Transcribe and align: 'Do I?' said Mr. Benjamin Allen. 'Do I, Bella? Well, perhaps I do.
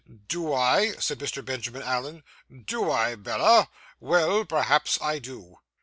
'Do 0.27 0.51
I?' 0.51 0.93
said 0.95 1.19
Mr. 1.19 1.45
Benjamin 1.45 1.83
Allen. 1.83 2.23
'Do 2.65 2.89
I, 2.89 3.13
Bella? 3.13 3.69
Well, 3.99 4.45
perhaps 4.45 4.97
I 4.99 5.19
do. 5.19 5.59